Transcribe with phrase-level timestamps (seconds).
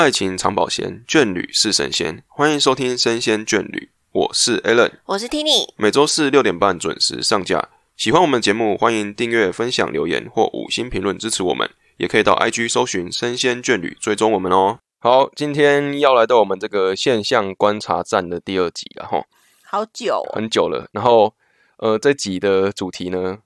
[0.00, 2.24] 爱情长保鲜，眷侣是神仙。
[2.26, 3.78] 欢迎收听《生鲜眷侣》，
[4.12, 5.68] 我是 Alan，我是 Tini。
[5.76, 7.68] 每周四六点半准时上架。
[7.98, 11.68] 喜欢我们节目，欢迎订阅、分享、留言或五星评论支持我们。
[11.98, 14.78] 也可以到 IG 搜寻“生鲜眷侣”，追踪我们哦。
[15.00, 19.26] 好，今天要来到我们这个现象观察站的第二集了哈，
[19.64, 20.88] 好久，很久了。
[20.92, 21.34] 然后，
[21.76, 23.40] 呃，这集的主题呢，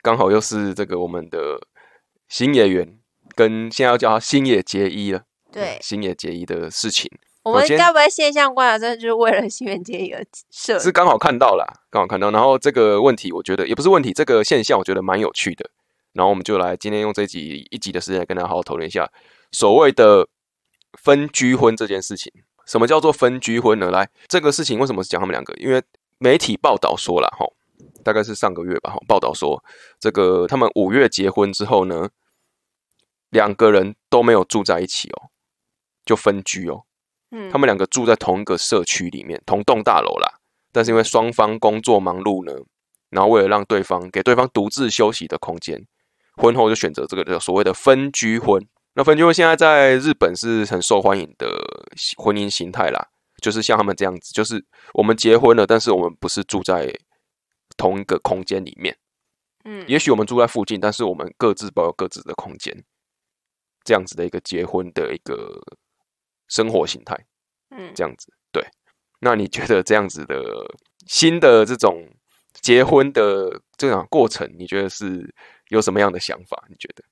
[0.00, 1.60] 刚好又是这个我们的
[2.30, 2.98] 新演员
[3.34, 5.24] 跟现在要叫他星野结衣了。
[5.50, 7.10] 对，星野结衣的事情，
[7.42, 10.78] 我们该不会现象观察站就是为了星野结衣而设？
[10.78, 12.30] 是刚好看到了，刚好看到。
[12.30, 15.70] 然后这个问题，我觉得也不是问题，这个现象我觉得蛮有趣的。
[16.12, 19.10] 然后我们就来今天用这集一集的时间，跟大家好好讨论一下
[19.52, 20.28] 所谓的
[21.00, 22.32] 分居婚这件事情。
[22.66, 23.90] 什么叫做分居婚呢？
[23.90, 25.54] 来，这个事情为什么是讲他们两个？
[25.54, 25.82] 因为
[26.18, 27.46] 媒体报道说了，哈，
[28.04, 29.64] 大概是上个月吧，哈，报道说
[29.98, 32.10] 这个他们五月结婚之后呢，
[33.30, 35.30] 两个人都没有住在一起哦。
[36.08, 36.84] 就分居哦，
[37.32, 40.40] 嗯，他们两个住在同一个社区里面，同栋大楼啦。
[40.72, 42.52] 但是因为双方工作忙碌呢，
[43.10, 45.86] 然后为了让对方给对方独自休息的空间，
[46.36, 48.66] 婚后就选择这个叫所谓的分居婚。
[48.94, 51.46] 那分居婚现在在日本是很受欢迎的
[52.16, 53.08] 婚姻形态啦，
[53.42, 56.90] 就是像他们这样子，就是我们结婚了，但是我们不是住在
[57.76, 58.96] 同一个空间里面，
[59.64, 62.84] 嗯，也许我们住在附近，但是我们各自保有各自的空间，
[63.84, 65.60] 这样子的一个结婚的一个。
[66.48, 67.16] 生活形态，
[67.70, 68.66] 嗯，这样子对。
[69.20, 70.42] 那你觉得这样子的
[71.06, 72.08] 新的这种
[72.52, 75.34] 结婚的这种过程，你觉得是
[75.68, 76.64] 有什么样的想法？
[76.68, 77.04] 你觉得？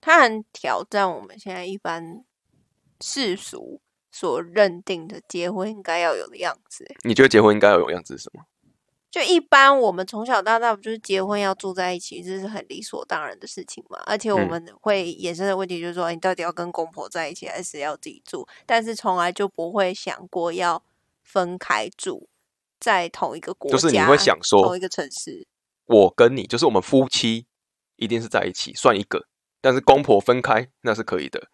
[0.00, 2.24] 它很挑战我们现在一般
[3.00, 3.80] 世俗
[4.10, 6.84] 所认定的结婚应该要有的样子。
[7.04, 8.44] 你觉得结婚应该要有样子是什么？
[9.12, 14.02] 就一般我们从小到大不就是结婚要住在一起，这是很理所当然的事情嘛。
[14.06, 18.48] 而且我们会衍生的问题就是说，你到底要跟公婆在一起，还是要自己住？
[18.64, 20.82] 但是从来就不会想过要
[21.22, 22.26] 分开住
[22.80, 25.46] 在同一个国家，就是你会想说同一个城市。
[25.84, 27.44] 我跟你就是我们夫妻
[27.96, 29.26] 一定是在一起算一个，
[29.60, 31.48] 但是公婆分开那是可以的，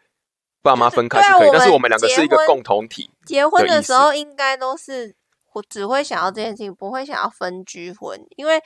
[0.63, 3.11] 爸妈分开是可以，但是我们两个是一个共同体。
[3.27, 5.17] 结婚的时候应该都是。
[5.55, 8.63] 我只会想要这件事情，不会想要分居婚，因为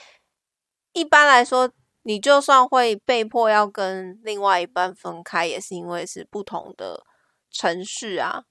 [0.92, 1.70] 一般来说，
[2.02, 7.04] 你就算会被迫要跟另外一半分开，也是因为是不同的
[7.50, 8.42] 城市啊。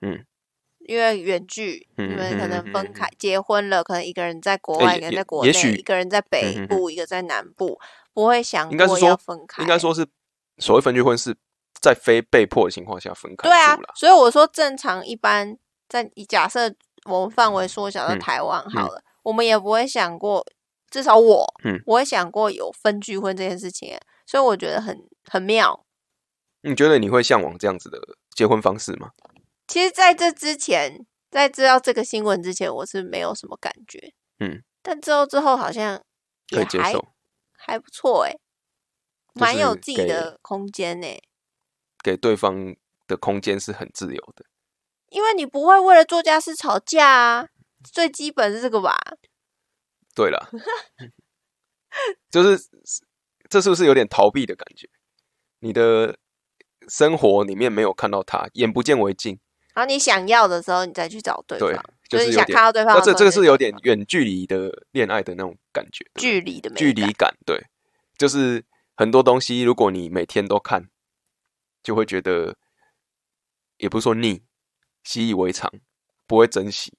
[0.00, 0.26] 嗯，
[0.80, 7.80] 因为远距，你们可能分开结婚了，可能一个人在国外，一个人在国内，一个人在北部，一个在南部，
[8.12, 9.62] 不会想过要分开。
[9.62, 10.06] 应该说是
[10.58, 11.34] 所谓分居婚是
[11.80, 13.48] 在非被迫的情况下分开。
[13.48, 15.56] 对啊，所以我说正常一般
[15.88, 16.74] 在假设。
[17.08, 20.44] 我们范围缩小到台湾好了，我们也不会想过，
[20.90, 25.84] 至少我，嗯，我会想过有分居婚这件事情，所以我觉得很很妙。
[26.62, 27.98] 你觉得你会向往这样子的
[28.34, 29.10] 结婚方式吗？
[29.66, 36.02] 其实，在这之前，在知道这个新闻之前，我是没有什么感觉，嗯，但之后之后好像
[36.48, 37.08] 可以接受，
[37.52, 38.34] 还不错哎，
[39.34, 41.06] 蛮有自己的空间呢，
[42.02, 42.74] 给对方
[43.06, 44.44] 的空间是很自由的。
[45.10, 47.48] 因为你不会为了做家事吵架啊，
[47.92, 48.96] 最基本是这个吧？
[50.14, 50.50] 对了，
[52.30, 52.68] 就是
[53.48, 54.88] 这是不是有点逃避的感觉？
[55.60, 56.18] 你的
[56.88, 59.38] 生活里面没有看到他，眼不见为净。
[59.74, 62.96] 然后你想要的时候，你再去找对方，就是想看到对方。
[62.96, 67.36] 那这这个是有点远距离的恋爱的那种感觉，距离的距离感。
[67.46, 67.66] 对，
[68.16, 68.64] 就是
[68.96, 70.88] 很多东西，如果你每天都看，
[71.82, 72.56] 就会觉得，
[73.76, 74.42] 也不是说腻。
[75.04, 75.70] 习以为常，
[76.26, 76.92] 不会珍惜。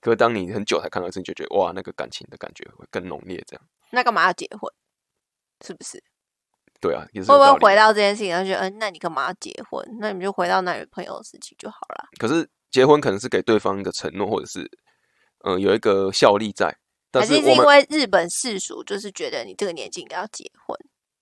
[0.00, 3.42] 可是当你很久才看到一次，就觉得哇，那个感情的感觉会更浓烈。
[3.46, 4.72] 这样，那干嘛要结婚？
[5.64, 6.02] 是不是？
[6.80, 9.82] 对啊，会不会回到这件事情，然后觉得，嗯，那你干嘛要结婚？
[9.98, 12.06] 那你们就回到男女朋友的事情就好了。
[12.18, 14.70] 可是结婚可能是给对方一个承诺，或者是
[15.44, 16.76] 嗯有一个效力在。
[17.12, 20.78] 还是因为日本世俗就是觉得你这个年纪应该要结婚，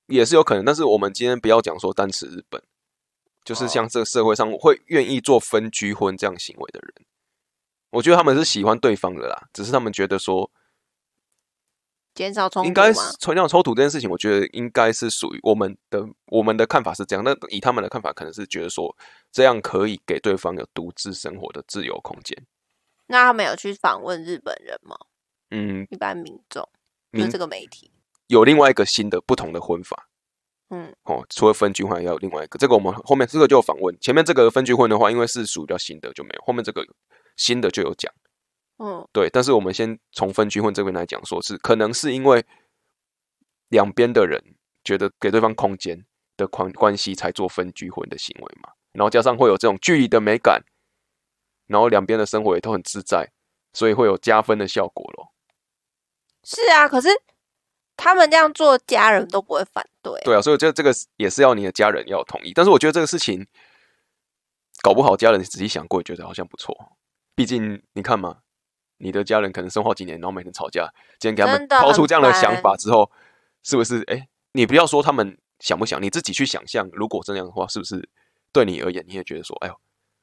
[0.09, 0.65] 也是有可能。
[0.65, 2.61] 但是我们今天不要讲说单持日本。
[3.45, 7.07] 就是像这个社会上会愿意做分居婚这样行为的人，
[7.91, 10.51] 我觉得他们是喜欢对方的啦，只是他们觉得说
[12.15, 17.25] 减少冲突，应该减少冲突这件事情，我觉得应该是属于我们的我们的看法是这样。
[17.25, 18.97] 那以他们的看法，可能是觉得说
[19.31, 22.47] 这样可以给对方有独自生活的自由空间。
[23.09, 24.97] 那他们有去访问日本人吗？
[25.51, 26.67] 嗯，一般民众，
[27.13, 27.91] 就这个媒体
[28.29, 30.09] 有另外一个新的不同的婚法。
[30.71, 33.97] 嗯，哦，除了分居婚，还有另外一个，这个我们后面这个就有访问。
[34.01, 36.43] 前面这个分居婚的话，因为是属于比较新的，就没有。
[36.45, 36.85] 后面这个
[37.37, 38.13] 新的就有讲，
[38.79, 39.29] 嗯，对。
[39.31, 42.45] 但是我们先从分居婚这边来讲，说是可能是因为
[43.69, 44.43] 两边的人
[44.83, 46.05] 觉得给对方空间
[46.37, 48.71] 的关关系，才做分居婚的行为嘛。
[48.93, 50.65] 然后加上会有这种距离的美感，
[51.67, 53.31] 然后两边的生活也都很自在，
[53.73, 55.33] 所以会有加分的效果咯。
[56.43, 57.09] 是啊，可是
[57.97, 60.21] 他们这样做，家人都不会反对。
[60.25, 62.53] 对啊，所以我觉得这个也是要你的家人要同意。
[62.55, 63.47] 但是我觉得这个事情
[64.83, 66.77] 搞不好，家人仔细想过，觉得好像不错。
[67.35, 68.39] 毕竟你看嘛，
[68.99, 73.11] 你的家人可能生活几年，然后每天吵架，今天给他们抛出这样的想法之后，
[73.63, 74.03] 是不是？
[74.07, 78.09] 哎，你不要说他们想不想，你自己去想象，如果这样的话，是不是
[78.53, 79.75] 对你而言，你也觉得说，哎呦，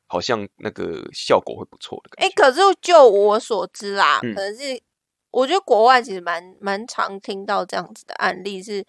[0.07, 2.35] 好像那个效果会不错的感哎、觉？
[2.35, 4.81] 可是就我所知啦，嗯可能是
[5.31, 8.85] 我觉得国外其实蛮蛮常听到这样子的案例，是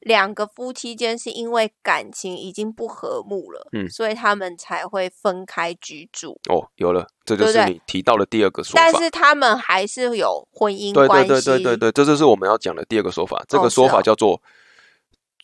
[0.00, 8.82] 两个夫妻间是因为感情已经不和睦了，嗯所以他们才会分开居住，哦，有了，这就是你提到的第二个说法。
[8.82, 11.28] 但是他们还是有婚姻对关系。
[11.28, 13.44] 对对对对对，这就是我们要讲的第二个说法。
[13.48, 14.40] 这个说法叫做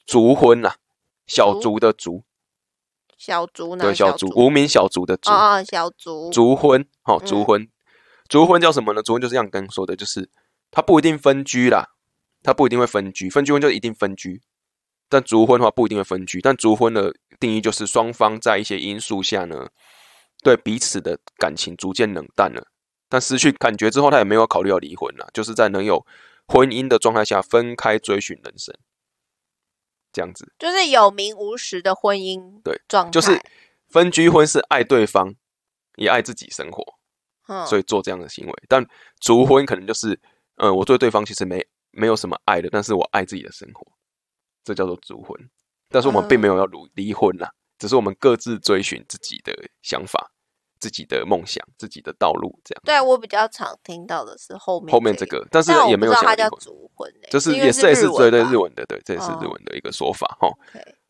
[0.06, 0.74] 族婚呐、
[1.26, 2.22] 小族族的族，
[3.16, 3.84] 小族呢？
[3.84, 7.68] 对，小族族无名小族的族，啊哦，小族族婚，好、嗯族婚，
[8.32, 9.02] 族婚叫什么呢？
[9.02, 10.30] 族婚就是像刚刚说的，就是
[10.70, 11.90] 它不一定分居啦，
[12.42, 14.40] 它不一定会分居，分居婚就一定分居，
[15.10, 19.68] 但族婚的话不一定会分居，但族婚的定义就是双方在一些因素下呢，
[20.42, 22.68] 对彼此的感情逐渐冷淡了，
[23.10, 26.06] 但失去感觉之后，他也没有考虑要离婚了，就是在能有
[26.46, 28.74] 婚姻的状态下分开追寻人生，
[30.10, 30.50] 这样子。
[30.58, 33.38] 就是有名无实的婚姻对状态，就是
[33.90, 35.34] 分居婚是爱对方，
[35.96, 37.01] 也爱自己生活，嗯
[37.66, 38.52] 所以做这样的行为。
[38.68, 38.84] 但
[39.20, 40.18] 族婚可能就是，
[40.56, 43.86] 呃，我对对方其实没没有什么爱的，但是我爱自己的生活，
[44.64, 45.38] 这叫做族婚。
[45.90, 49.52] 但是我们并没有要离离婚啦，只是我们各自追寻自己的
[49.82, 50.32] 想法、
[50.80, 52.80] 自己的梦想、自己的道路，这样。
[52.84, 56.48] 对我比较常听到的是后面后面这个，但是也没有不知道它叫
[56.94, 60.48] 婚，就是也是也是日对对日文的，对，这也是日哦文的一个说法哈。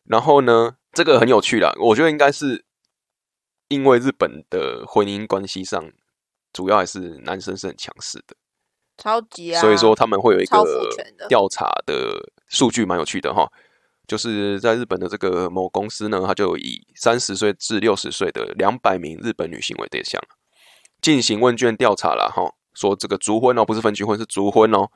[0.03, 2.65] 然后呢，这个很有趣啦，我觉得应该是
[3.69, 5.89] 因为日本的婚姻关系上，
[6.53, 8.35] 主要还是男生是很强势的，
[8.97, 10.89] 超级啊，所以说他们会有一超个
[11.27, 13.51] 调查的数据蛮有趣的哈，
[14.07, 20.21] 就是在日本的这个某公司呢，它就以三十岁至六十岁的两百名日本女性为对象，
[21.01, 24.89] 进行问卷调查了哈，说这个族婚哦，不是分居婚，是族婚哦，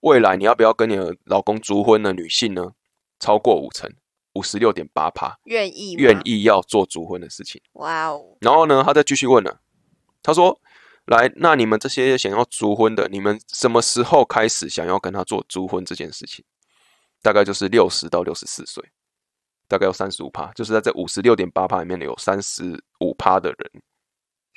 [0.00, 2.72] 未来你要不要跟你的老公族婚的女性呢，
[3.18, 3.90] 超过五成，
[4.34, 6.02] 五十六点八趴愿意吗？
[6.02, 7.60] 愿，意要做族婚的事情。
[7.72, 9.60] 哇哦，然后呢，他再继续问了，
[10.22, 10.60] 他说
[11.06, 16.44] ：“来，那你们这些想要族婚的，你们什么时候开始想要跟他做族婚这件事情？
[17.22, 18.84] 大概就是六十到六十四岁，
[19.68, 23.82] 大概有三十五趴，就是在这五十六点八趴里面呢，有三十五趴的人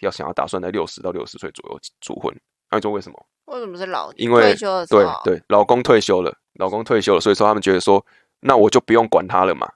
[0.02, 2.36] 要想要打算在六十到六十岁左右族婚。
[2.70, 3.26] 那你说为什么？
[3.46, 5.22] 为什么是老因为退休对候？
[5.24, 8.04] 对，老公退休了，老公退休了，所以说他们觉得说，
[8.40, 9.72] 那我就不用管他了嘛，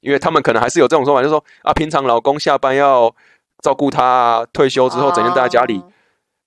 [0.00, 3.14] 因为他们可能还是有这种说法，就是说啊，平常老公下班要
[3.62, 5.92] 照顾他啊，退休之后整天待在家里，哦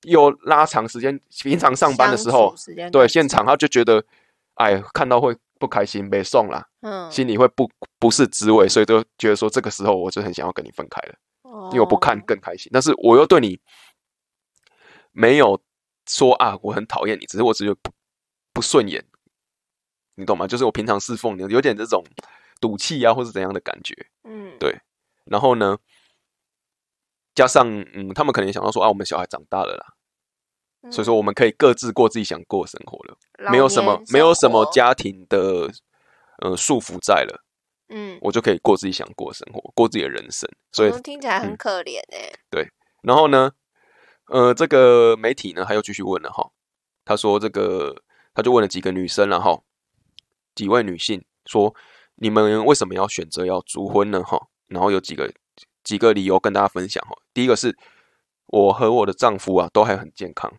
[0.06, 2.54] 又拉长时间，平常上班的时候
[2.92, 4.04] 对现场他就觉得，
[4.56, 7.70] 哎，看到会不开心，没送啦，嗯，心里会不
[8.00, 11.16] 不是滋味，所以就觉得说这个时候我就很想要跟你分开了。
[11.72, 13.58] 因为我不看哦更开心，但是我又对你
[15.14, 15.58] 没有
[16.06, 17.92] 说啊，我很讨厌你，只是我只是不
[18.52, 19.02] 不顺眼，
[20.16, 20.46] 你懂吗？
[20.46, 22.04] 就是我平常侍奉你，有点这种
[22.60, 23.96] 赌气啊，或是怎样的感觉。
[24.26, 24.78] 嗯，对
[25.24, 25.78] 然后呢，
[27.34, 29.94] 加上嗯，他们可能也想到说啊，我们小孩长大了啦，
[30.92, 35.70] 所以说我们可以各自过自己想过的生活了，嗯没有什么没有什么，家庭的
[36.40, 37.44] 呃束缚在了，
[37.90, 40.50] 嗯，我就可以过自己想过的生活，过自己的人生。
[40.72, 42.70] 所以嗯听起来很嗯可怜哎，
[43.02, 43.52] 然后呢，
[44.28, 46.52] 呃，这个媒体呢，他又继续问了哈，
[47.04, 48.02] 他说这个
[48.34, 49.62] 他就问了几个女生了哈，
[50.56, 51.74] 几位女性说，
[52.16, 54.48] 你们为什么要选择要足婚呢哈？
[54.68, 55.32] 然后有几个
[55.84, 57.16] 几个理由跟大家分享哈。
[57.34, 57.78] 第一个是
[58.48, 60.52] 我和我的丈夫啊都还很健康，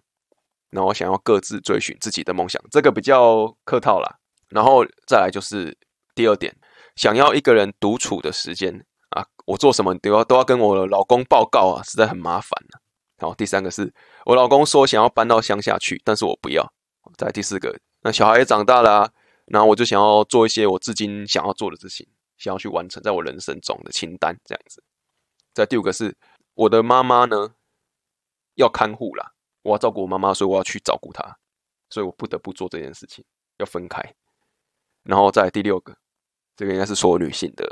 [0.76, 4.18] 然后想要各自追寻自己的梦想，这个比较客套啦。
[4.50, 5.74] 然后再来就是
[6.14, 6.54] 第二点，
[6.96, 12.76] 想要一个人独处的时间啊，我做什么都要都要跟我的老公报告啊，实在很麻烦啊。
[13.18, 13.90] 好，第三个是
[14.26, 16.70] 我老公说想要搬到乡下去，但是我不要。
[17.16, 19.10] 再第四个，那小孩也长大了、
[19.46, 22.06] 然后我就想要做一些我至今想要做的事情，
[22.36, 24.82] 想要去完成在我人生中的清单这样子。
[25.54, 26.14] 再第五个是
[26.54, 27.54] 我的妈妈呢
[28.56, 29.32] 要看护啦，
[29.66, 31.36] 我要照顾我妈妈，所以我要去照顾她，
[31.90, 33.24] 所以我不得不做这件事情，
[33.58, 34.00] 要分开。
[35.02, 35.96] 然后再第六个，
[36.56, 37.66] 这个应该是所有女性的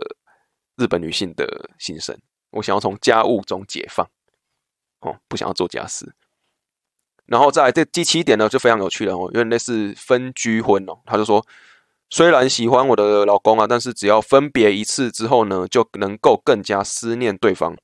[0.76, 1.46] 日本女性的
[1.78, 2.18] 心声，
[2.50, 4.04] 我想要从家务中解放，
[5.00, 6.12] 哦，不想要做家事。
[7.26, 11.46] 然后在这第七点呢，就非常有趣了哦，因为那是分居婚哦，他就说
[12.10, 17.76] 虽然喜欢我的老公啊，但是只要分别一次之后呢，就能够更加思念对方。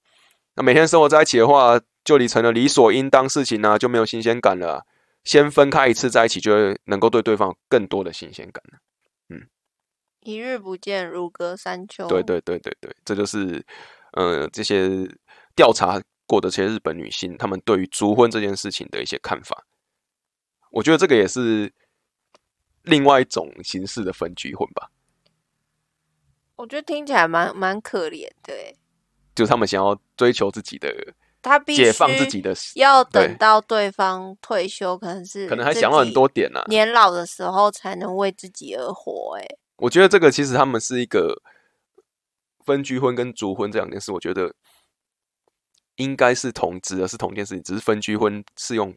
[0.56, 4.82] 那每天生活在一起的话，就你成了理所应当事情呢、就没有新鲜感了啊、
[5.24, 8.78] 先分开一次在一起，就会能够对对方有更多的新鲜感了。
[10.22, 12.06] 一日不见如隔三秋。
[12.06, 13.64] 对对对对对，这就是
[14.12, 15.08] 呃这些
[15.56, 19.64] 调查过的这些日本女性，她们对于足婚这件事情的一些看法。
[20.70, 21.72] 我觉得这个也是
[22.82, 24.90] 另外一种形式的分居婚吧，
[26.56, 28.76] 我觉得听起来蛮蛮可怜的欸，
[29.34, 30.94] 就是他们想要追求自己的
[31.42, 36.64] 他必须解放自己的，要等到对方退休，可能是可能还自想到很多点呢、啊。
[36.68, 39.38] 年老的时候才能为自己而活。
[39.38, 41.40] 哎，我觉得这个其实他们是一个
[42.64, 44.54] 分居婚跟族婚这两件事，我觉得
[45.96, 48.94] 应该是同指的是同一件事情，只是分居婚是用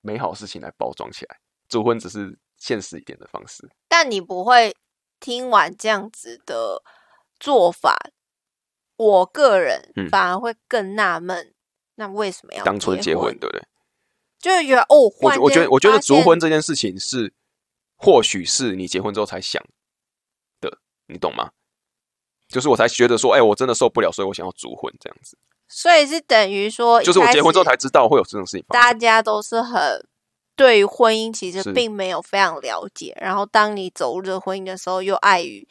[0.00, 3.70] 美好事情来包装起来，族婚只是现实一点的方式。
[3.88, 4.74] 但你不会
[5.20, 6.82] 听完这样子的
[7.38, 7.96] 做法，
[8.96, 11.54] 我个人嗯反而会更纳闷，
[12.00, 13.38] 那为什么要当初结婚婚，？
[13.38, 13.62] 对不对？
[14.40, 17.34] 就是觉得哦，我觉我觉得我觉得族婚这件事情是，
[17.96, 19.62] 或许是你结婚之后才想
[20.62, 20.78] 的，
[21.08, 21.50] 你懂吗？
[22.48, 25.36] 就是我才觉得说，哎、我真的受不了，所以我想要族婚这样子。
[25.68, 27.76] 所以是等于说，就是我结婚之后才。
[27.76, 28.82] 知道会有这种事情发生。
[28.82, 30.04] 大家都是很
[30.56, 35.68] 对于婚姻其实并没有非常了解，然后当你走入这婚姻的时候，又碍于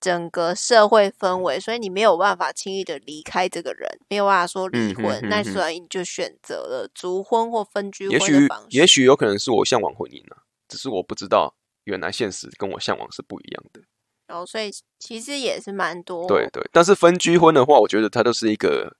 [0.00, 8.76] 整个社会氛围，所以你没有办法轻易的离开这个人，没有办法说离嗯哼婚，那所以你就选择了族婚或分居也许婚的方式。
[8.76, 13.80] 也许有可能是我向往婚姻啊，只是我不知道原来现实跟我向往是不一样的。
[14.26, 18.96] 然后所以其实也是蛮多对对，但是分居婚的话，我觉得它都是一个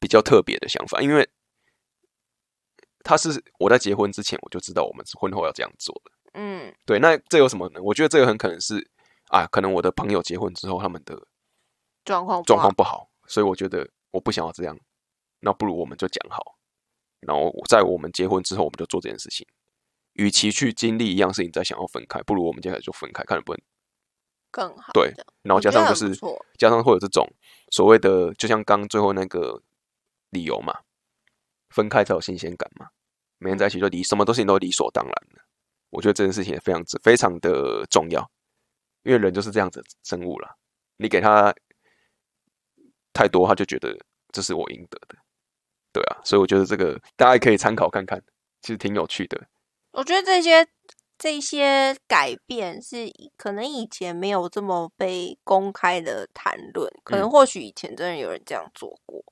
[0.00, 1.28] 比较特别的想法，因为
[3.04, 6.10] 他是我在结婚之前我就知道我们是婚后要这样做的。
[6.34, 7.80] 嗯对，那这有什么呢？
[7.82, 8.90] 我觉得这个很可能是
[9.32, 11.26] 啊，可能我的朋友结婚之后，他们的
[12.04, 14.78] 状况状况不好，所以我觉得我不想要这样，
[15.40, 16.58] 那不如我们就讲好，
[17.20, 19.46] 然后在我们结婚之后，我们就做这件事情。
[20.12, 23.62] 与其去经历一样事情再想要分开，不如我们接下来就分开，看能不能
[24.50, 25.10] 更好对
[25.40, 26.14] 然后加上就是
[26.58, 27.26] 加上会有这种
[27.70, 29.62] 所谓的，就像刚最后那个
[30.28, 30.80] 理由嘛，
[31.70, 32.90] 分开才有新鲜感嘛，
[33.38, 35.40] 每天在一起就理什么东西都理所当然的。
[35.88, 38.30] 我觉得这件事情也非常非常的重要，
[39.02, 40.54] 因为人就是这样子的生物啦，
[40.96, 41.54] 你给他
[43.12, 43.96] 太多，他就觉得
[44.32, 45.16] 这是我应得的，
[45.92, 48.22] 对啊，所以我觉得这个大家可以参考看看，
[48.60, 49.40] 其实挺有趣的。
[49.92, 50.66] 我觉得这些
[51.18, 59.22] 这些改变是以可能以前没有这么被公开的谈论，可能嗯或许以前真的有人这样做过，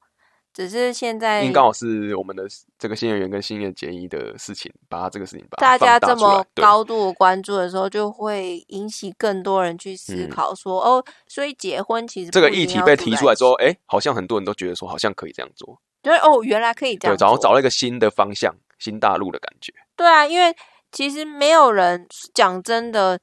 [0.60, 2.44] 只是现在因为刚好是我们的
[2.78, 19.72] 这个新演员跟新演结衣的事情，把他这个事情把它大家这么高度的关注的时候，就会引起更多人去思嗯考说，哦，所以结婚其实这个议题被提出来之后，一起，哎，好像很多人都觉得说，好像可以这样做，就是哦，原来可以这，样做，然后找了一个新的方向、新大陆的感觉。
[19.96, 20.54] 对啊，因为
[20.92, 23.18] 其实没有人讲真的，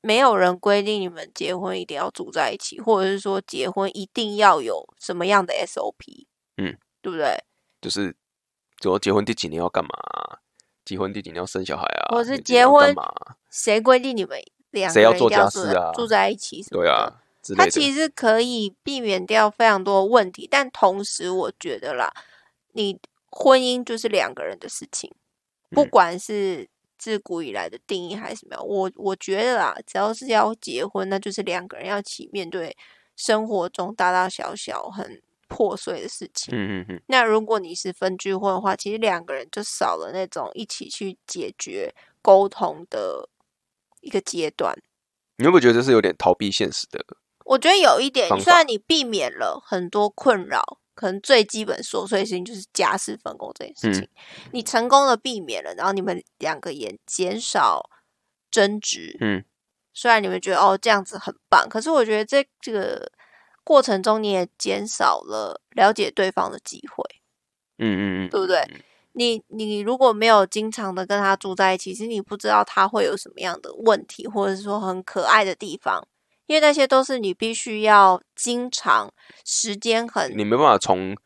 [0.00, 6.26] 没有人规定你们结婚一定要住在一起，或者是说结婚一定要有什么样的 SOP，
[6.56, 7.42] 嗯，对不对？
[7.80, 8.14] 就是，
[8.80, 10.38] 就说结婚第几年要干嘛啊、
[10.84, 12.08] 结婚第几年要生小孩啊？
[12.10, 13.36] 或者是结婚干嘛啊？
[13.50, 14.38] 谁规定你们
[14.70, 16.62] 两个谁要做人要住在家事啊住在一起？
[16.70, 17.64] 对啊，之类的。
[17.64, 22.12] 它其实可以避免掉非常多的问题，但同时我觉得啦，
[22.72, 22.98] 你
[23.30, 25.12] 婚姻就是两个人的事情，
[25.70, 26.68] 不嗯管是
[26.98, 32.76] 自古以来的定义还是什么样，我我觉得啦，只要是要结婚，那就是两个人要一起面对
[33.16, 35.20] 生活中大大小小很
[35.52, 36.54] 破碎的事情。
[36.56, 43.28] 嗯嗯嗯，那如果你是分居婚的话，其实两个人就少了那种一起去解决沟通的
[44.00, 44.74] 一个阶段。
[45.36, 47.04] 你会不会觉得这是有点逃避现实的？
[47.44, 54.08] 我觉得有一点，虽然你避免了很多困扰，可能最基本琐碎的事情就是家事分工这件事情，
[54.52, 57.90] 你成功的避免了，然后你们两个也减少
[58.50, 59.16] 争执。
[59.20, 59.44] 嗯，
[59.92, 63.10] 虽然你们觉得哦这样子很棒，可是我觉得这这个
[63.64, 67.04] 过程中你也减少了了解对方的机会。
[67.78, 68.80] 嗯嗯嗯，对不对嗯？
[69.14, 76.06] 你你如果没有经常的跟他住在一起，其实你不知道他会有什么样的问题，或者是说很可爱的地方，
[76.46, 79.12] 因为那些都是你必须要经常
[79.44, 81.16] 时间很你没办法从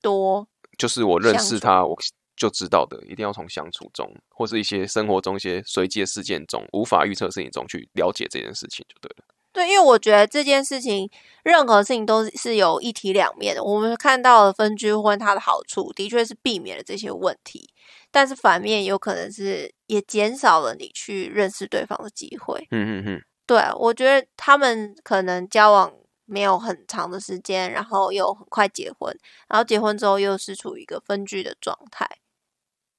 [0.00, 0.48] 多，
[0.78, 1.96] 就是我认识他，我
[2.36, 9.24] 就知道的，一定要从相处中，或是一些生活中一些随机的事件中，无法预测事情中去了解这件事情就对了。
[9.56, 11.10] 对，因为我觉得这件事情，
[11.42, 13.64] 任何事情都是有一体两面的。
[13.64, 17.70] 我们看到了分居婚，它的好处的确是避免了这些问题，
[18.10, 22.68] 但是反面有可能是也减少了你去认识对方的机会。
[22.70, 25.90] 嗯嗯嗯，对，我觉得他们可能交往
[26.26, 32.06] 没有很长的时间，然后又很快结婚，然后结婚之后又是处于一个分居的状态，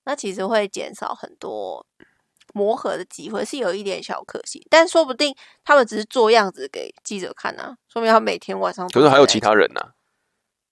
[0.06, 1.86] 那其实会减少很多
[2.58, 4.66] 磨合的机会，是有一点小可惜。
[4.70, 9.82] 但说不定他们只是做样子给记者看啊，说明他每天晚上可是还有其他人呐、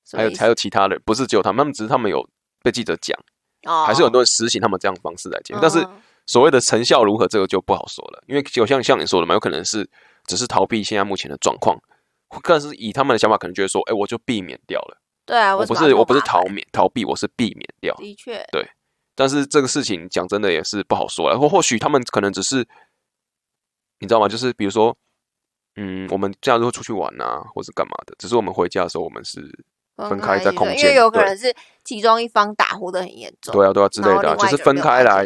[0.04, 2.28] 什么意思还有还有其他人，不是只有他们，他们只是他们有
[2.64, 3.16] 被记者讲，
[3.64, 9.88] 哦还是有很多人实行他们这样的方式来结婚，但是嗯所谓的成效如何，这个就不好说了，因为就像像你说的嘛，有可能是
[10.26, 11.80] 只是逃避现在目前的状况，
[12.44, 17.94] 但是以他们的想法，可能觉得说，哎、我就避免掉了，对啊，我不是我不是逃免逃避，我是避免掉。
[17.98, 18.44] 的确，
[19.16, 22.58] 但是这个事情讲真的也是不好说了，或或许他们可能只是，
[24.00, 24.28] 你知道吗？
[24.28, 24.96] 就是比如说，
[25.78, 29.42] 嗯，我们假日会出去玩啊，或是干嘛的，只是我们回家的时候，我们是
[30.10, 31.56] 分开在空间因为有可能是
[31.86, 35.26] 其中一方打呼的很严重，对啊对啊之类的就是分开来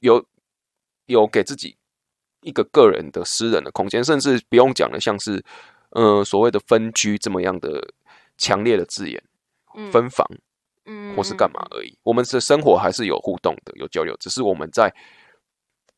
[0.00, 0.22] 有
[1.06, 1.76] 有给自己
[2.42, 5.42] 一个个人的私人的空间，甚至不用讲的像是
[5.90, 7.82] 呃所谓的分居这么样的
[8.36, 9.22] 强烈的字眼，
[9.74, 10.38] 嗯分房嗯
[11.16, 11.98] 或是干嘛而已。
[12.02, 14.94] 我们的生活还是有互动的，有交流，只是我们在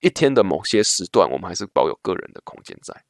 [0.00, 3.04] 一天的某些时段，我们还是保有个人的空间在。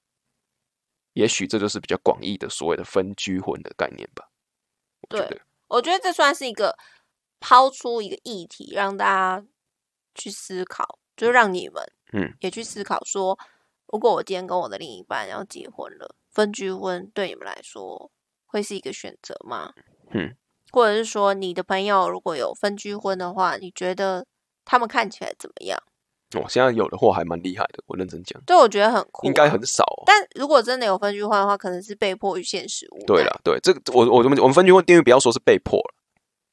[1.15, 4.29] 也许这就是比较广义的所谓的分居婚的概念吧。
[5.09, 6.77] 对，我觉得这算是一个
[7.39, 9.47] 抛出一个议题，让大家
[10.15, 13.39] 去思考，就让你们嗯也去思考说，
[13.87, 18.11] 如果我今天跟我的另一半要结婚了，分居婚对你们来说
[18.47, 19.73] 会是一个选择吗？
[20.11, 20.37] 嗯，
[20.75, 24.27] 或者是说你的朋友如果有分居婚的话，你觉得
[24.65, 25.81] 他们看起来怎么样？
[26.37, 30.03] 我、现在有的货还蛮厉害的，我认真讲，对我觉得很酷啊、应该很少、哦。
[30.05, 33.05] 但如果真的有分居婚的话，可能是被迫与现实无奈。
[33.07, 35.95] 对了，对这个我我我们我们分居婚定义不要说是被迫了，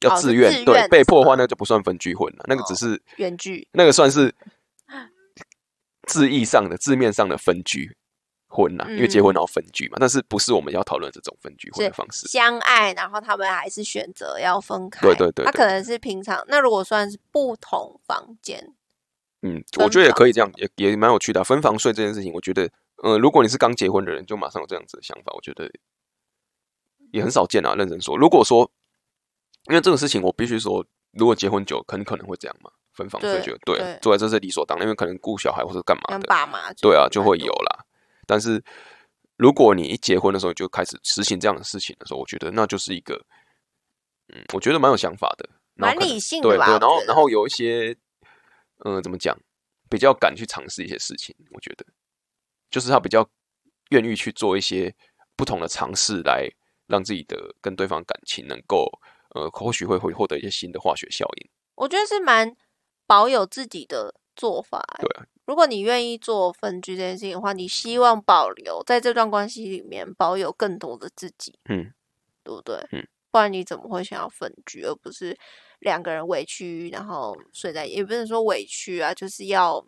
[0.02, 0.54] 要自愿。
[0.54, 4.36] 自对被迫的话那就不算分居婚了，那个只哦是、远距，那个算是
[6.08, 7.98] 字义上的字面上的分居
[8.52, 12.28] 婚啦，因为结婚嗯然后分居嘛，但是不是我们要讨论这种分居婚的方式。
[12.28, 15.02] 相爱，然后他们还是选择要分开。
[15.02, 18.76] 对对对对他可能是平常那如果算是不同房间，
[19.42, 22.70] 嗯，我觉得也可以这样，也也蛮有趣的啊、分房睡这件事情，我觉得，
[23.02, 25.72] 呃，如果你是刚结婚的人，就马上有这样子的想法，我觉得
[27.12, 27.74] 也很少见啊。
[27.74, 28.70] 认真说，如果说，
[29.70, 37.86] 因为这个事情，我必须说，如果结婚久，很可能会这样嘛，分房睡就对对，做在这是理所当然，因为可能顾小孩或者干嘛的，爸妈对啊，就会有啦。
[38.32, 38.64] 但是
[39.36, 43.22] 如果你一结婚的时候就开始实行这样的事情的时候，我觉得那就是一个，
[44.34, 47.94] 嗯，我觉得蛮有想法的，蛮理性对对，然后然后有一些，
[48.86, 49.38] 嗯、怎么讲，
[49.90, 51.86] 比较敢去尝试一些事情，我觉得
[52.70, 53.30] 就是他比较
[53.90, 54.96] 愿意去做一些
[55.36, 56.50] 不同的尝试，来
[56.88, 58.90] 让自己的跟对方感情能够，
[59.36, 61.50] 呃，或许会会获得一些新的化学效应。
[61.76, 62.56] 我觉得是蛮
[63.06, 65.02] 保有自己的做法、欸。
[65.02, 71.92] 对啊，如果你愿意做分居这件事情的话，你希望保留在这段关系里面保有更多的自己，嗯，
[72.42, 72.78] 对不对？
[72.94, 75.38] 嗯，不然你怎么会想要分居，而不是
[75.80, 79.86] 两个人委屈，然后睡在也不能说委屈啊，就是要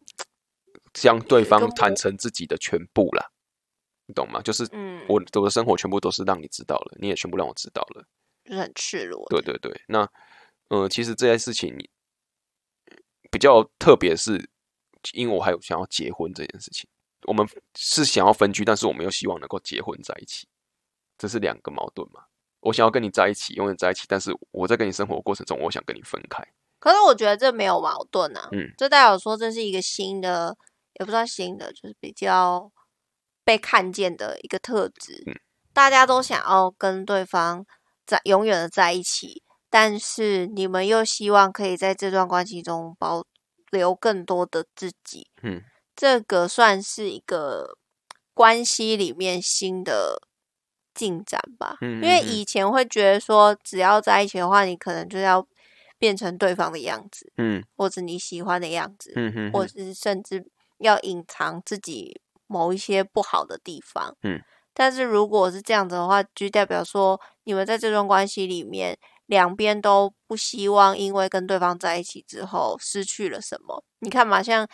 [0.95, 3.25] 向对方坦模诚自己的全部啦，
[4.07, 4.41] 你懂吗？
[4.41, 8.03] 就是嗯，我我的生活全部都是让你知道了，你也全部让我知道了。
[8.43, 9.25] 就是很赤裸。
[9.29, 10.05] 对对对，那
[10.67, 11.73] 呃，其实这件事情
[13.31, 14.49] 比较特别，是
[15.13, 16.89] 因为我还有想要结婚这件事情。
[17.25, 20.47] 我们是想要分居，但是我们又希望能够结婚在一起，
[21.17, 22.21] 这是两个矛盾嘛。
[22.61, 26.43] 我想要跟你在一起，永远在一起，但是我在跟你生活过程中，我想跟你分开。
[26.79, 30.55] 可是我觉得这没有矛盾啊，嗯，这代表说这是一个新的，
[30.99, 32.71] 也不知道新的，就是比较
[33.45, 35.23] 被看见的一个特质。
[35.27, 35.33] 嗯
[35.73, 37.65] 大家都想要跟对方
[38.05, 43.25] 在永远的在一起，但是你们又希望可以在这段关系中保
[43.73, 45.27] 留更多的自己。
[45.41, 45.61] 嗯，
[45.95, 47.77] 这个算是一个
[48.33, 50.21] 关系里面新的
[50.93, 51.77] 进展吧。
[51.81, 55.45] 嗯因为以前会觉得说，只要在一起的话，你可能就要
[55.97, 60.45] 变成对方的样子，嗯或者你喜欢的样子，嗯哼或哼是甚至
[60.77, 64.15] 要隐藏自己某一些不好的地方。
[64.23, 64.39] 嗯，
[64.73, 73.83] 但是如果是这样子的话，就代表说你们在这段关系里面，两边都不希望因为跟对方在一起之后失去了什么。
[73.99, 74.67] 你看嘛，像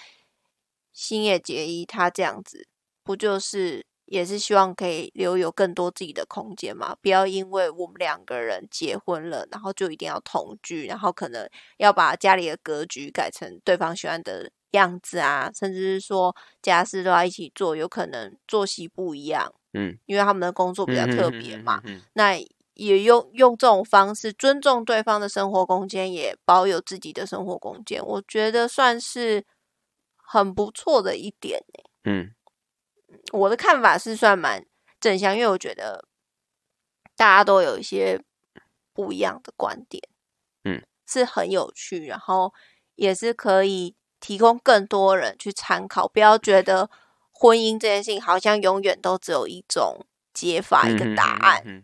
[0.91, 2.67] 星野结衣他这样子，
[3.03, 6.95] 不就是也是希望可以留有更多自己的空间嘛？
[7.01, 21.81] 不要因为我们两个人结婚了，然后就一定要同居，然后可能要把家里的格局改成对方喜欢的样子啊，甚至是说家事都要一起做，有可能作息不一样，嗯，因为他们的工作比较特别嘛。
[21.85, 22.35] 嗯那
[22.79, 29.45] 也用用这种方式尊重对方的生活空间，也保有自己的生活空间，我觉得算是
[30.15, 32.33] 很不错的一点呢、嗯，
[33.33, 34.65] 我的看法是算蛮
[35.01, 36.05] 正向，因为我觉得
[37.17, 38.23] 大家都有一些
[38.93, 40.01] 不一样的观点，
[40.63, 42.53] 嗯，是很有趣，然后
[42.95, 46.89] 也是可以提供更多人去参考，不要觉得
[47.33, 51.83] 婚姻这件事情好像永远都只有一种解法、一个答案，嗯嗯嗯嗯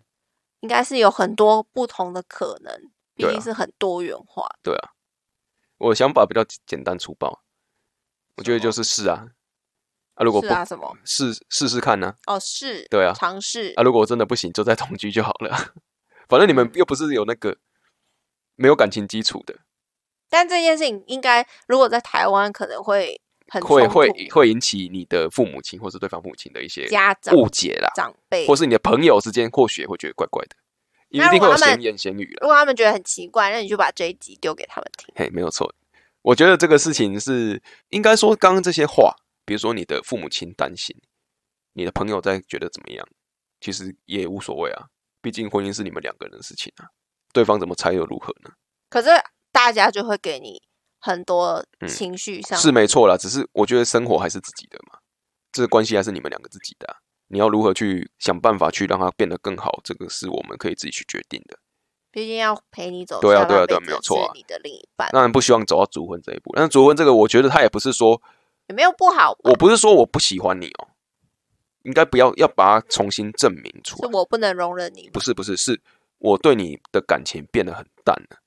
[0.65, 2.75] 应该是有很多不同的可能，
[3.13, 4.47] 毕竟是很多元化。
[4.63, 4.89] 对啊，
[5.77, 7.43] 我想法比较简单粗暴，
[8.37, 9.27] 我觉得就是试啊，
[10.15, 10.97] 啊，如果不什么？
[11.05, 15.55] 试试试看呢、哦，是，对啊尝试啊，如果真的不行，就再同居就好了。
[16.27, 17.59] 反正你们又不是有那个
[18.55, 19.59] 没有感情基础的，
[20.31, 30.55] 但这件事情应该如果在台湾可能会很会会会引起你的父母亲或是对方父母亲的一些家长误解啦，长辈，或是你的朋友之间或许也会觉得怪怪的，
[31.09, 32.39] 一定会有闲言闲语了。
[32.41, 35.13] 如果他们觉得很奇怪，那你就把这一集丢给他们听。
[35.15, 35.73] 嘿，没有错。
[36.21, 40.95] 我觉得这个事情是应该说，刚刚这些话，比如说你的父母亲担心，
[41.73, 43.07] 你的朋友在觉得怎么样，
[43.61, 44.87] 其实也无所谓啊。
[45.21, 46.85] 毕竟婚姻是你们两个人的事情啊，
[47.31, 48.51] 对方怎么猜又如何呢？
[48.89, 49.09] 可是
[49.51, 50.61] 大家就会给你
[51.05, 54.97] 很多嗯情绪上、是没错啦，只是我觉得生活还是自己的嘛，
[55.51, 61.59] 这个关系还是你们两个自己的啊、你要如何去想办法去让它变得更好，这个是我们可以自己去决定的。
[62.11, 68.19] 毕竟要陪你走对啊对啊对没有错啊你的另一半当然不希望走到主婚这一步，但是主婚这个，我觉得他也不是说
[68.67, 69.37] 也没有不好？
[69.43, 70.87] 我不是说我不喜欢你哦，
[71.83, 74.09] 应该不要要把它重新证明出来。
[74.09, 75.81] 是我不能容忍你不是不是，是
[76.19, 78.37] 我对你的感情变得很淡了，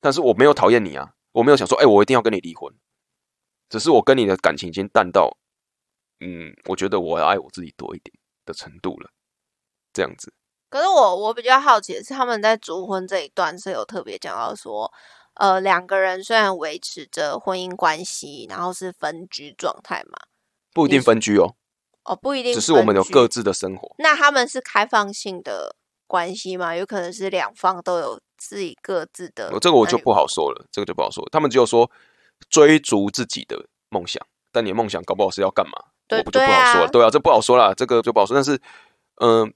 [0.00, 2.72] 但是我没有讨厌你啊，我没有想说，哎、我一定要跟你离婚，
[3.68, 5.36] 只是我跟你的感情已经淡到，
[6.20, 8.16] 嗯，我觉得我要爱我自己多一点
[8.46, 9.10] 的程度了，
[9.92, 10.32] 这样子。
[10.70, 14.90] 可是我我比较好奇的是，他们在主婚这一段是有特别讲到说，
[15.34, 20.16] 呃，两个人虽然维持着婚姻关系，然后是分居状态嘛，
[20.72, 21.56] 不一定分居哦，
[22.04, 23.26] 哦，不一定，只是我们有各。
[23.26, 23.94] 自的生活。
[23.98, 25.74] 那他们是开放性的
[26.06, 26.76] 关系吗？
[26.76, 31.26] 有可能是两方都有自己各自的呃，这个我就不好说了，这个就不好说。
[31.30, 31.90] 他们只有说
[32.50, 35.72] 追逐自己的梦想，但你的梦想搞不好是要干嘛，
[36.06, 36.88] 对我不就不好说了。
[36.88, 38.34] 对对啊，这不好说啦，这个就不好说。
[38.34, 38.60] 但是，
[39.16, 39.52] 嗯、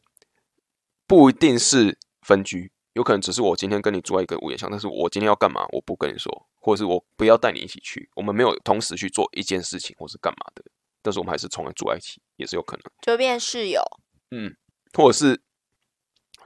[1.06, 10.64] 不一定是分居，有可能只是我今天跟你住在一个屋檐下，但是我今天要干嘛，我不跟你说，或者是我不要带你一起去，我们没有同时去做一件事情或是干嘛的，
[11.02, 12.84] 但是我们还是从来住在一起，也是有可能。
[13.02, 13.82] 就变室友，
[14.30, 14.56] 嗯，
[14.94, 15.40] 或者是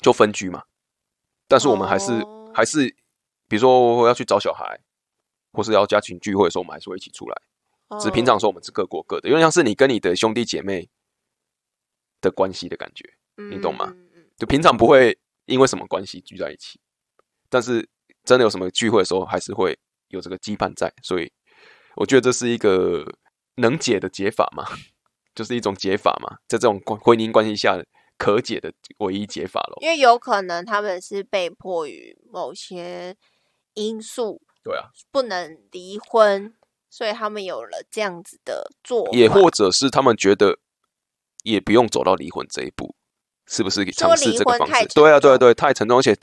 [0.01, 0.65] 就分居嘛。
[1.53, 2.89] 但是我们还是、哦还是，
[3.47, 4.81] 比如说我要去找小孩，
[5.53, 7.37] 或是要家庭聚会的时候，我们还是会一起出来。
[7.99, 10.89] 只是平常哦说我们是各过各的，因为像是你跟你的兄弟姐妹
[12.23, 13.05] 的关系的感觉。
[13.51, 13.95] 你懂吗
[14.39, 16.81] 就平常不会因为什么关系聚在一起，
[17.51, 17.87] 但是
[18.25, 20.91] 真的有什么聚会的时候，还是会有这个羁绊在。
[21.03, 21.31] 所以
[21.97, 23.05] 我觉得这是一个
[23.57, 24.65] 能解的解法嘛，
[25.35, 27.77] 就是一种解法嘛，在这种关婚姻关系下
[28.23, 29.79] 可解的唯一解法咯。
[29.81, 33.17] 因为有可能他们是被迫于某些
[33.75, 36.55] 因素对啊，不能离婚，
[36.89, 39.11] 所以他们有了这样子的做法。
[39.13, 40.61] 也或者是他们觉得
[41.43, 42.95] 也不用走到离婚这一步，
[43.47, 44.65] 是不是尝试这个方式？
[44.65, 46.17] 离婚太对啊，对啊，对，太沉重，而且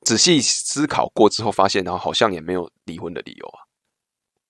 [0.00, 3.68] 仔细思考过之后，发现然后好像也没有离婚的理由啊。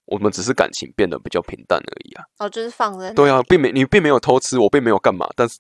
[0.05, 2.25] 我们只是感情变得比较平淡而已啊。
[2.39, 5.59] 哦，就是放任对啊，并没你并没有偷吃，我并没有干嘛，但是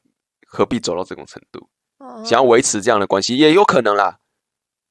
[0.54, 1.68] 何必走到这种程度？
[1.98, 4.18] 哦想要维持这样的关系，也有可能啦。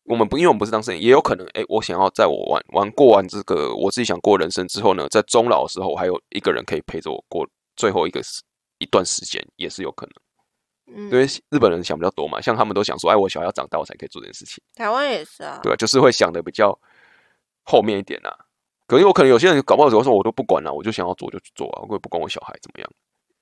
[0.04, 7.48] 我们不，因为我们不是当事人，也有可能，哎、我想要在我玩玩过完这个我自己想过人生之后呢，在终老的时候，我还有一个人可以陪着我过
[7.78, 8.42] 最后一个时
[8.80, 10.14] 一段时间，也是有可能。
[10.96, 16.78] 嗯因为日本人想比较多嘛，像他们都想说，哎，我小孩要长大，我才可以做这件事情，台湾也是啊，对啊、就是会想的比较
[17.64, 18.38] 后面一点啦。
[18.86, 22.90] 可能我可能有些人搞不好有时候我都不管了，我就想要做就去做啊，我也不管我小孩怎么样。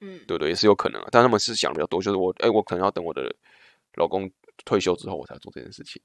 [0.02, 0.50] 嗯，对不对？
[0.50, 3.34] 也是有可能啊，但他们是想比较多，就是我，哎，我可能要等我的
[3.96, 4.30] 老公
[4.66, 6.02] 退休之后，我才做这件事情，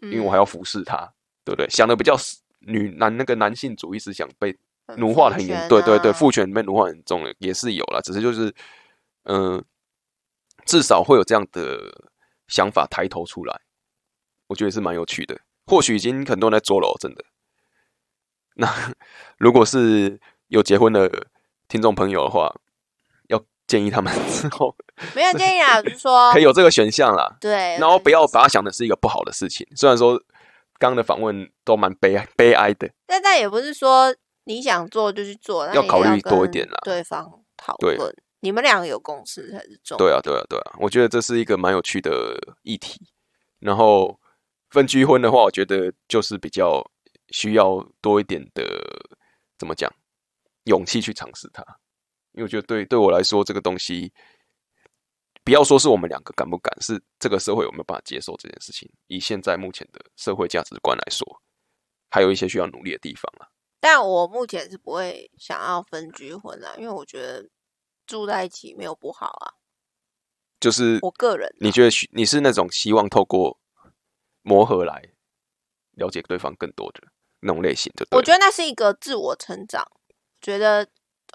[0.00, 1.12] 因因为我还要服侍他，
[1.44, 1.68] 对不对？
[1.68, 2.16] 想的比较
[2.60, 8.54] 女男那个男性主义思想被嗯奴化的很严，对对对，父权被奴化很重了，也是有了，只是就是，
[9.24, 9.64] 嗯、
[10.66, 12.10] 至少会有这样的
[12.46, 13.60] 想法抬头出来，
[14.46, 15.40] 我觉得是蛮有趣的。
[15.66, 17.24] 或许已经很多人在做了哦，真的。
[18.54, 18.66] 那
[19.38, 20.18] 如果是
[20.48, 21.28] 有结婚的
[21.68, 22.67] 听众朋友的话，要
[23.68, 24.74] 建议他们之后。
[25.14, 29.64] 没有建议啊， 就是说可以有这个选项啦，对，然后不要把它想的是一个不好的事情。
[29.76, 30.16] 虽然说
[30.78, 34.12] 刚刚的访问都蛮悲哀悲哀的，但但也不是说
[34.44, 36.78] 你想做就去做，要考虑多一跟点啦。
[36.82, 37.94] 对方讨对。
[37.94, 39.98] 论，你们两个有共识才是重要。
[39.98, 43.08] 对啊，对啊，对啊，我觉得这是一个蛮有趣的议题。
[43.60, 44.18] 然后
[44.70, 46.84] 分居婚的话，我觉得就是比较
[47.28, 48.64] 需要多一点的
[49.58, 49.92] 怎么讲
[50.64, 51.64] 勇气去尝试它，
[52.38, 54.12] 因为我觉得对对我来说，这个东西
[55.42, 58.88] 不要说是我们两个敢不敢，是这个社会有没有办法接受这件事情。
[59.08, 61.26] 以现在目前的社会价值观来说，
[62.10, 63.48] 还有一些需要努力的地方啊。
[63.80, 67.48] 但我目前是不会想要分居婚啊，因为我觉得
[68.06, 69.58] 住在一起没有不好啊。
[70.60, 73.58] 就是我个人，你觉得你是那种希望透过
[74.42, 75.02] 磨合来
[75.92, 77.02] 了解对方更多的
[77.40, 78.06] 那种类型的？
[78.12, 79.84] 我觉得那是一个自我成长，
[80.40, 80.88] 觉得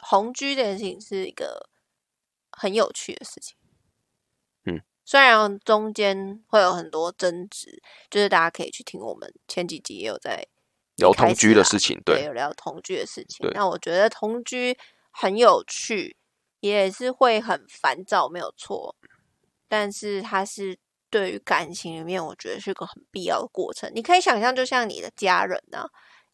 [0.07, 1.69] 同居这件事情是一个
[2.51, 3.55] 很有趣的事情。
[4.65, 10.47] 嗯，虽然中间会有很多争执，就是大家可以去听我们前几集也有在
[10.97, 13.49] 聊同居的事情，对，有聊同居的事情。
[13.53, 14.77] 那我觉得同居
[15.11, 16.15] 很有趣，
[16.59, 18.95] 也是会很烦躁，没有错。
[19.67, 20.77] 但是它是
[21.09, 23.91] 对于感情里面，我觉得是个很必要的过程。
[23.95, 25.87] 你可以想象，就像你的家人呢，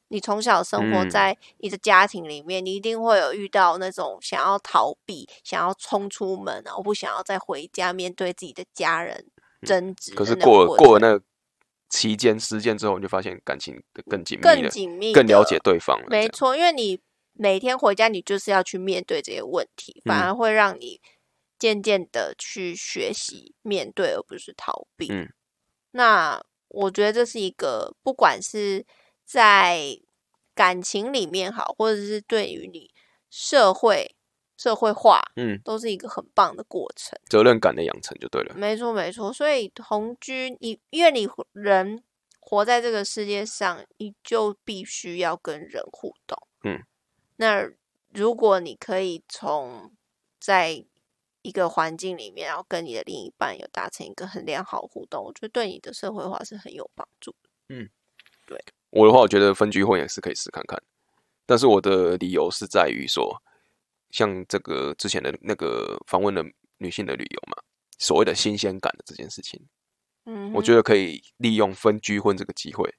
[0.10, 9.26] 你从小生活在你的家庭里面，你一定会有遇到那种想要逃避、想要冲出门，然后不想要再回家面对自己的家人
[9.62, 10.13] 争执。
[10.13, 11.19] 可是过过了那
[11.89, 16.08] 期间时间之后，你就发现感情更紧密、更紧密、更了解对方了。
[16.10, 17.00] 没错，因为你
[17.34, 21.02] 每天回家，你就是要去面对这些问题，反而会让你。
[21.60, 25.12] 渐渐的去学习面对，而不是逃避。
[25.12, 25.28] 嗯，
[25.91, 28.86] 那我觉得这是一个，不管是
[29.29, 29.95] 在
[30.55, 32.91] 感情里面好，或者是对于你
[33.29, 34.15] 社会
[34.57, 37.15] 社会化，嗯，都是一个很棒的过程。
[37.29, 38.55] 责任感的养成就对了。
[38.55, 39.31] 没错，没错。
[39.31, 42.03] 所以同居，你因为你人
[42.39, 46.35] 活在这个世界上，你就必须要跟人互动。
[46.63, 46.83] 嗯，
[47.35, 47.69] 那
[48.11, 49.91] 如果你可以从
[50.39, 50.83] 在
[51.43, 57.49] 一个环境里面，然后跟你的另一半有达成一个很良好互动，我觉得对你的社会化是很有帮助的。
[57.69, 57.87] 嗯，
[58.47, 58.57] 对
[58.91, 60.82] 我的话，我觉得分居婚也是可以试看看，
[61.45, 63.41] 但是我的理由是在于说，
[64.12, 66.43] 像这个之前的那个访问的
[66.78, 67.62] 女性的旅游嘛，
[67.97, 69.62] 所谓的新鲜感的这件事情，
[70.25, 72.93] 嗯，我觉得可以利用分居婚这个机会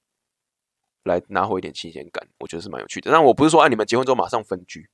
[1.05, 3.11] 来拿回一点新鲜感，我觉得是蛮有趣的。
[3.11, 4.89] 但我不是说，啊，你们结婚之后马上分居。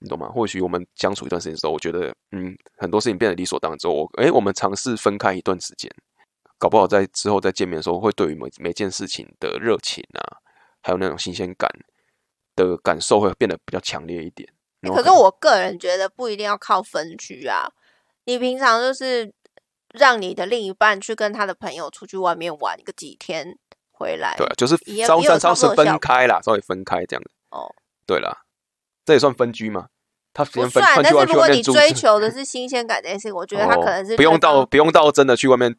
[0.00, 0.28] 你懂吗？
[0.28, 5.90] 或许我们相处一段时间之后，我觉得，嗯，很多事情变得理所当然之后，我，哎，我们尝试分开一段时间，
[6.58, 10.38] 搞不好在之后再见面的时候，会对于每每件事情的热情啊，
[10.82, 11.70] 还有那种新鲜感
[12.56, 14.48] 的感受，会变得比较强烈一点。
[14.94, 17.70] 可是我个人觉得不一定要靠分居啊，
[18.24, 19.32] 你平常就是
[19.94, 23.58] 让你的另一半去跟他的朋友出去外面玩个几天
[23.90, 27.30] 回来，对，就是稍稍稍是分开啦，稍微分开这样子。
[27.50, 27.74] 哦，
[28.06, 28.44] 对啦。
[29.04, 29.88] 这也算分居吗？
[30.34, 35.74] 他不算，但是如果你追求的是新鲜感这件事情，我觉得他可能是不用到不用到真的去外面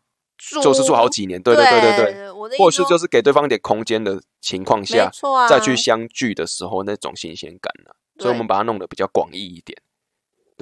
[0.62, 5.12] 就是住好几年，对对对对对，或是就是给对方一点空间的情况下，
[5.49, 7.91] 再去相聚的时候那种新鲜感呢？
[8.17, 9.78] 所以我们把它弄得比较广义一点。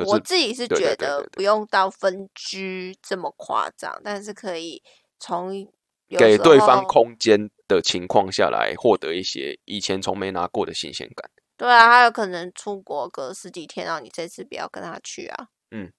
[0.05, 4.83] 我自己是觉得不用到分居这么夸张，但是可以
[5.19, 5.67] 从
[6.07, 11.31] 给对方空间的情况下来获得一些以前从没拿过的新鲜感。
[11.57, 15.47] 对啊，他有可能出国隔十几天，然后你这次不要跟他去啊。
[15.71, 15.91] 嗯，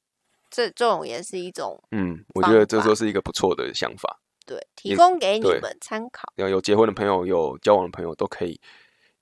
[0.51, 1.83] 这这种也是一种。
[1.91, 4.21] 嗯，我觉得这都是一个不错的想法。
[4.47, 6.33] 对，提供给你们参考。
[6.37, 8.61] 要有结婚的朋友，有交往的朋友，都可以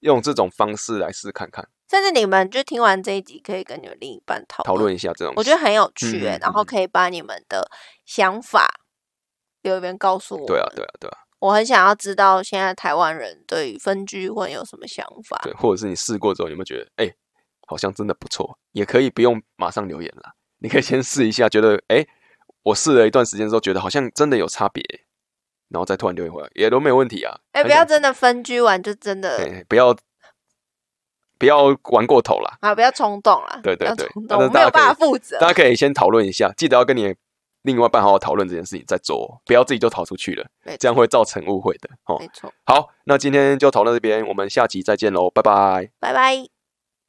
[0.01, 1.69] 用这种方式来试看看。
[1.91, 6.19] 甚至你们就听完这一集，可以跟你们另一半讨讨论一下这种，我觉得很有趣。
[6.41, 7.69] 然后可以把你们的
[8.05, 8.67] 想法
[9.63, 10.47] 留言告诉我。
[10.47, 11.19] 对啊，对啊，对啊。
[11.39, 15.39] 我很想要知道现在台湾人对于分居婚有什么想法？
[15.43, 17.15] 对，或者是你试过之后有没有觉得，哎，
[17.67, 18.59] 好像真的不错？
[18.73, 22.07] 也可以不用马上留言了，你可以先试一下，觉得，哎，
[22.63, 24.83] 我试了一段时间之后，觉得好像真的有差别，
[25.69, 27.39] 然后再突然留言回来，也都没有问题啊。
[27.53, 29.97] 哎，不要真的分居完就真的，不要
[31.39, 32.75] 不要玩过头了啊！
[32.75, 35.39] 不要冲动了，对对对，我没有办法负责。
[35.39, 37.15] 大家可以先讨论一下，记得要跟你。
[37.63, 40.47] 另外办好好讨论这件事情再做，不要自己就逃出去了，
[40.79, 41.91] 这样会造成误会的。
[42.05, 42.49] 哦，没错。
[42.65, 46.56] 好，那今天就讨论这边，我们下集再见喽，拜拜，拜拜。